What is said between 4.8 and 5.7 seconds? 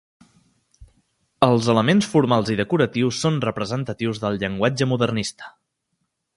modernista.